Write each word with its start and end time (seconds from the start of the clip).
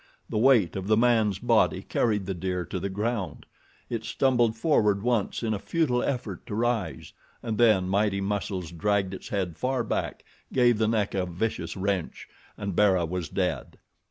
The 0.31 0.37
weight 0.39 0.75
of 0.75 0.87
the 0.87 0.97
man's 0.97 1.37
body 1.37 1.83
carried 1.83 2.25
the 2.25 2.33
deer 2.33 2.65
to 2.65 2.79
the 2.79 2.89
ground. 2.89 3.45
It 3.87 4.03
stumbled 4.03 4.55
forward 4.57 5.03
once 5.03 5.43
in 5.43 5.53
a 5.53 5.59
futile 5.59 6.01
effort 6.01 6.43
to 6.47 6.55
rise, 6.55 7.13
and 7.43 7.59
then 7.59 7.87
mighty 7.87 8.19
muscles 8.19 8.71
dragged 8.71 9.13
its 9.13 9.29
head 9.29 9.59
far 9.59 9.83
back, 9.83 10.25
gave 10.51 10.79
the 10.79 10.87
neck 10.87 11.13
a 11.13 11.27
vicious 11.27 11.77
wrench, 11.77 12.27
and 12.57 12.75
Bara 12.75 13.05
was 13.05 13.29
dead. 13.29 13.77